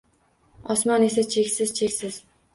[0.75, 2.21] Osmon esa cheksiz-cheksiz…